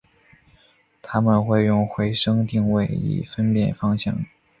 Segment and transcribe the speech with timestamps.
[1.03, 4.25] 它们会用回声定位以分辨方向。